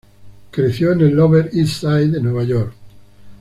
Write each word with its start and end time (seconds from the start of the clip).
Creció 0.49 0.93
en 0.93 1.01
el 1.01 1.11
Lower 1.13 1.51
East 1.53 1.81
Side 1.81 2.07
de 2.07 2.19
Nueva 2.21 2.43
York. 2.43 2.73